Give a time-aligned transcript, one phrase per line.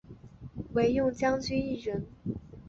[0.73, 2.07] 惟用将军一人。